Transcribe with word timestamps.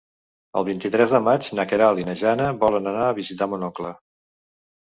El 0.59 0.63
vint-i-tres 0.69 1.11
de 1.15 1.19
maig 1.25 1.49
na 1.59 1.65
Queralt 1.73 2.03
i 2.05 2.07
na 2.09 2.17
Jana 2.23 2.49
volen 2.65 2.93
anar 2.93 3.07
a 3.11 3.15
visitar 3.23 3.53
mon 3.53 3.67
oncle. 3.69 3.93